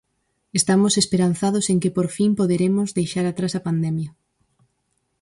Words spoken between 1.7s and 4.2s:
en que, por fin, poderemos deixar atrás a pandemia.